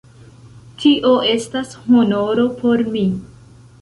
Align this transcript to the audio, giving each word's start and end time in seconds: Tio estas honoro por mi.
Tio 0.83 1.11
estas 1.33 1.75
honoro 1.99 2.47
por 2.63 2.85
mi. 2.97 3.05